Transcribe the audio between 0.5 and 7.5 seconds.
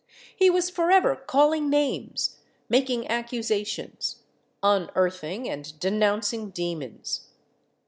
forever calling names, making accusations, unearthing and denouncing demons.